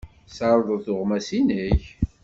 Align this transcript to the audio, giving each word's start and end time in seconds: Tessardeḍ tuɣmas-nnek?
Tessardeḍ 0.27 0.79
tuɣmas-nnek? 0.85 1.81